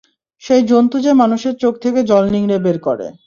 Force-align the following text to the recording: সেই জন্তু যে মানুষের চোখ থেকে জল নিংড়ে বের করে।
সেই 0.41 0.61
জন্তু 0.63 0.97
যে 0.99 1.11
মানুষের 1.13 1.53
চোখ 1.55 1.73
থেকে 1.83 1.99
জল 2.03 2.25
নিংড়ে 2.31 2.57
বের 2.59 2.77
করে। 2.79 3.07